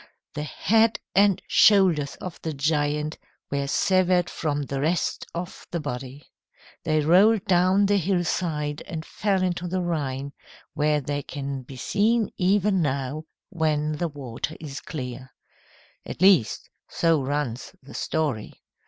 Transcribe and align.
The 0.33 0.41
head 0.41 0.97
and 1.13 1.39
shoulders 1.47 2.15
of 2.15 2.41
the 2.41 2.53
giant 2.53 3.19
were 3.51 3.67
severed 3.67 4.31
from 4.31 4.63
the 4.63 4.81
rest 4.81 5.27
of 5.35 5.67
the 5.69 5.79
body. 5.79 6.27
They 6.83 7.01
rolled 7.01 7.45
down 7.45 7.85
the 7.85 7.97
hillside 7.99 8.81
and 8.87 9.05
fell 9.05 9.43
into 9.43 9.67
the 9.67 9.79
Rhine, 9.83 10.33
where 10.73 11.01
they 11.01 11.21
can 11.21 11.61
be 11.61 11.75
seen 11.77 12.31
even 12.37 12.81
now, 12.81 13.25
when 13.49 13.91
the 13.91 14.07
water 14.09 14.55
is 14.59 14.81
clear. 14.81 15.29
At 16.03 16.23
least, 16.23 16.67
so 16.89 17.21
runs 17.21 17.75
the 17.83 17.93
story. 17.93 18.59